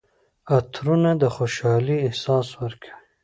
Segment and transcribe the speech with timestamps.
[0.55, 2.93] عطرونه د خوشحالۍ احساس ورکوي.